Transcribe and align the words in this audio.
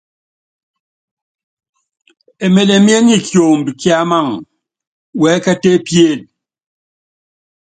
Emelemié 2.45 2.97
nyɛ 3.05 3.17
kiombi 3.27 3.71
ki 3.79 3.89
Amaŋ 4.01 4.27
wɛɛ́kɛ́t 5.19 5.63
epíén. 5.73 6.19